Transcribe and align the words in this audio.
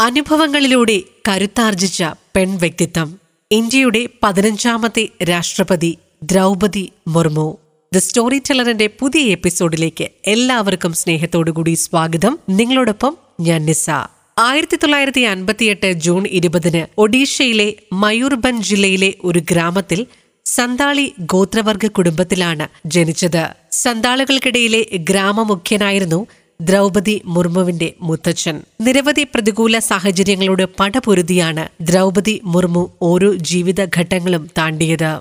അനുഭവങ്ങളിലൂടെ 0.00 1.02
കരുത്താർജിച്ച 1.28 2.04
പെൺ 2.36 2.56
വ്യക്തിത്വം 2.56 3.20
ഇന്ത്യയുടെ 3.52 4.08
പതിനഞ്ചാമത്തെ 4.22 5.08
രാഷ്ട്രപതി 5.24 5.98
ദ്രൗപതി 6.22 6.92
മുർമു. 7.08 7.58
ദ 7.94 7.98
സ്റ്റോറി 7.98 8.38
ടെല്ലറിന്റെ 8.38 8.90
പുതിയ 9.00 9.20
എപ്പിസോഡിലേക്ക് 9.20 10.08
എല്ലാവർക്കും 10.26 10.92
സ്നേഹത്തോടുകൂടി 10.92 11.74
സ്വാഗതം. 11.74 12.38
നിങ്ങളോടൊപ്പം 12.48 13.16
ഞാൻ 13.40 13.64
നിസ. 13.66 13.90
ആയിരത്തി 14.38 14.76
തൊള്ളായിരത്തി 14.76 15.20
അൻപത്തിയെട്ട് 15.20 15.92
ജൂൺ 15.92 16.26
ഇരുപതിന് 16.26 16.86
ഒഡീഷയിലെ 16.98 17.76
മയൂർബൻ 17.92 18.62
ജില്ലയിലെ 18.62 19.14
ഒരു 19.24 19.38
ഗ്രാമത്തിൽ 19.38 20.06
സന്താളി 20.44 21.12
ഗോത്രവർഗ 21.18 21.86
കുടുംബത്തിലാണ് 21.86 22.68
ജനിച്ചത്. 22.86 23.48
സന്താളുകൾക്കിടയിലെ 23.72 24.82
ഗ്രാമമുഖ്യനായിരുന്നു 24.96 26.26
ദ്രൗപതി 26.60 27.22
മുർമുവിന്റെ 27.24 27.94
മുത്തച്ഛൻ. 28.02 28.56
നിരവധി 28.80 29.24
പ്രതികൂല 29.34 29.78
സാഹചര്യങ്ങളോട് 29.78 30.64
പടപൊരുതിയാണ് 30.80 31.68
ദ്രൗപതി 31.82 32.40
മുർമു 32.44 32.90
ഓരോ 33.02 33.34
ജീവിതഘട്ടങ്ങളും 33.34 34.50
താണ്ടിയത്. 34.58 35.12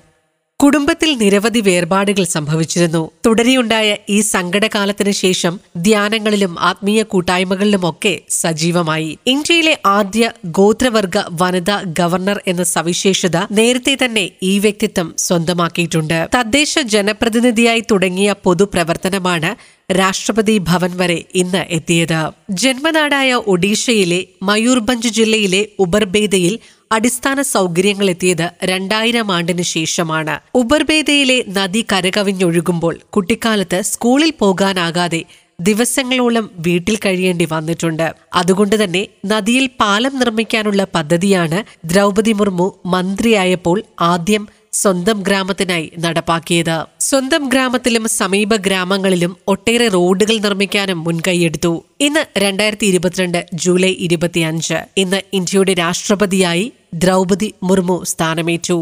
കുടുംബത്തിൽ 0.59 1.17
നിരവധി 1.17 1.59
വേർപാടുകൾ 1.59 2.23
സംഭവിച്ചിരുന്നു. 2.23 3.11
തുടരെയുണ്ടായ 3.25 3.97
ഈ 4.09 4.21
സങ്കടകാലത്തിന് 4.21 5.11
ശേഷം 5.11 5.59
ധ്യാനങ്ങളിലും 5.77 6.59
ആത്മീയ 6.59 7.03
കൂട്ടായ്മകളിലുമൊക്കെ 7.03 8.21
സജീവമായി. 8.29 9.17
ഇന്ത്യയിലെ 9.27 9.75
ആദ്യ 9.85 10.31
ഗോത്രവർഗ 10.45 11.17
വനിതാ 11.41 11.83
ഗവർണർ 11.99 12.41
എന്ന 12.47 12.63
സവിശേഷത 12.63 13.37
നേരത്തെ 13.51 13.97
തന്നെ 14.05 14.31
ഈ 14.43 14.59
വ്യക്തിത്വം 14.59 15.15
സ്വന്തമാക്കിയിട്ടുണ്ട്. 15.17 16.29
തദ്ദേശ 16.35 16.79
ജനപ്രതിനിധിയായി 16.79 17.83
തുടങ്ങിയ 17.91 18.31
പൊതുപ്രവർത്തനമാണ് 18.43 19.78
രാഷ്ട്രപതി 19.91 20.57
ഭവൻ 20.57 20.97
വരെ 20.97 21.25
ഇന്ന് 21.35 21.65
എത്തിയത്. 21.69 22.31
ജന്മനാടായ 22.49 23.33
ഒഡീഷയിലെ 23.33 24.25
മയൂർഭഞ്ച് 24.43 25.09
ജില്ലയിലെ 25.09 25.67
ഉബർബേദയിൽ 25.79 26.59
അടിസ്ഥാന 26.91 27.41
സൗകര്യങ്ങൾ 27.41 28.09
എത്തിയത് 28.09 28.51
രണ്ടായിരം 28.63 29.31
ആണ്ടിനു 29.31 29.61
ശേഷമാണ്. 29.61 30.39
ഉബർബേദയിലെ 30.55 31.43
നദി 31.47 31.85
കരകവിഞ്ഞൊഴുകുമ്പോൾ 31.93 32.99
കുട്ടിക്കാലത്ത് 33.09 33.81
സ്കൂളിൽ 33.81 34.33
പോകാനാകാതെ 34.39 35.23
ദിവസങ്ങളോളം 35.61 36.49
വീട്ടിൽ 36.57 36.95
കഴിയേണ്ടി 36.95 37.47
വന്നിട്ടുണ്ട്. 37.51 38.13
അതുകൊണ്ട് 38.33 38.83
തന്നെ 38.83 39.07
നദിയിൽ 39.25 39.69
പാലം 39.79 40.19
നിർമ്മിക്കാനുള്ള 40.19 40.87
പദ്ധതിയാണ് 40.95 41.63
ദ്രൗപതി 41.85 42.33
മുർമു 42.33 42.79
മന്ത്രിയായപ്പോൾ 42.85 43.83
ആദ്യം 44.01 44.47
സ്വന്തം 44.73 45.23
ഗ്രാമത്തിനായി 45.27 45.91
നടപ്പാക്കിയത്. 45.99 46.77
സ്വന്തം 46.99 47.49
ഗ്രാമത്തിലും 47.49 48.07
സമീപ 48.07 48.55
ഗ്രാമങ്ങളിലും 48.55 49.37
ഒട്ടേറെ 49.47 49.87
റോഡുകൾ 49.87 50.37
നിർമ്മിക്കാനും 50.37 51.03
മുൻകൈയെടുത്തു 51.03 51.83
ഇന്ന് 52.01 52.23
രണ്ടായിരത്തി 52.37 52.85
ഇരുപത്തിരണ്ട് 52.85 53.45
ജൂലൈ 53.53 53.91
ഇരുപത്തിയഞ്ച് 54.07 54.77
ഇന്ന് 54.97 55.21
ഇന്ത്യയുടെ 55.33 55.73
രാഷ്ട്രപതിയായി 55.73 56.73
ദ്രൗപതി 56.93 57.53
മുർമു 57.63 58.03
സ്ഥാനമേറ്റു. 58.03 58.79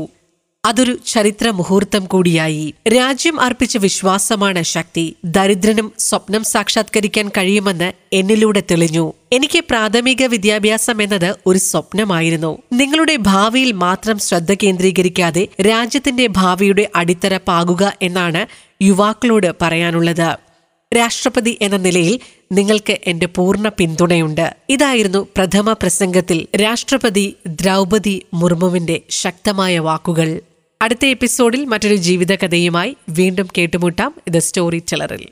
അതൊരു 0.65 0.97
ചരിത്ര 1.07 1.49
മുഹൂർത്തം 1.49 2.05
കൂടിയായി. 2.05 2.73
രാജ്യം 2.87 3.39
അർപ്പിച്ച 3.39 3.77
വിശ്വാസമാണ് 3.77 4.61
ശക്തി. 4.63 5.15
ദരിദ്രനും 5.25 5.91
സ്വപ്നം 5.99 6.43
സാക്ഷാത്കരിക്കാൻ 6.43 7.29
കഴിയുമെന്ന് 7.29 7.91
എന്നിലൂടെ 8.13 8.63
തെളിഞ്ഞു. 8.71 9.13
എനിക്ക് 9.31 9.59
പ്രാഥമിക 9.69 10.25
വിദ്യാഭ്യാസം 10.25 11.01
എന്നത് 11.01 11.35
ഒരു 11.45 11.57
സ്വപ്നമായിരുന്നു. 11.57 12.57
നിങ്ങളുടെ 12.73 13.15
ഭാവിയിൽ 13.15 13.71
മാത്രം 13.71 14.19
ശ്രദ്ധ 14.19 14.53
കേന്ദ്രീകരിക്കാതെ 14.63 15.47
രാജ്യത്തിന്റെ 15.61 16.27
ഭാവിയുടെ 16.27 16.89
അടിത്തറ 16.95 17.37
പാകുക 17.37 17.93
എന്നാണ് 18.01 18.45
യുവാക്കളോട് 18.83 19.51
പറയാനുള്ളത്. 19.61 20.46
രാഷ്ട്രപതി 20.95 21.57
എന്ന 21.61 21.77
നിലയിൽ 21.77 22.19
നിങ്ങൾക്ക് 22.51 22.97
എന്റെ 23.03 23.25
പൂർണ 23.25 23.69
പിന്തുണയുണ്ട്. 23.69 24.55
ഇതായിരുന്നു 24.69 25.27
പ്രഥമ 25.35 25.73
പ്രസംഗത്തിൽ 25.73 26.47
രാഷ്ട്രപതി 26.57 27.35
ദ്രൗപതി 27.47 28.25
മുർമുവിന്റെ 28.33 29.01
ശക്തമായ 29.09 29.79
വാക്കുകൾ. 29.79 30.41
അടുത്ത 30.81 31.05
എപ്പിസോഡിൽ 31.05 31.65
മറ്റൊരു 31.65 31.95
ജീവിതകഥയുമായി 31.95 32.97
വീണ്ടും 33.09 33.47
കേട്ടുമുട്ടാം. 33.57 34.13
ഇത് 34.27 34.39
സ്റ്റോറി 34.39 34.79
ടെലറിൽ 34.79 35.27